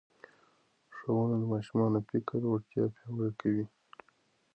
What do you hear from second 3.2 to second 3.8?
کوي.